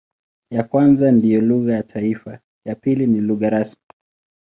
[0.53, 3.83] Ya kwanza ndiyo lugha ya taifa, ya pili ni pia lugha rasmi.